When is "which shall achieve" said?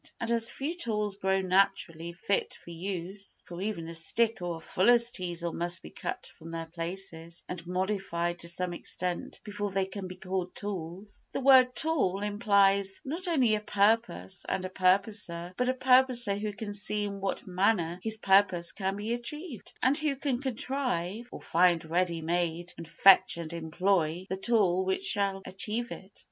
24.83-25.91